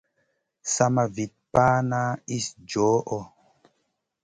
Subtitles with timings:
[0.73, 2.01] Sama Vit pana
[2.37, 3.19] iss djoho.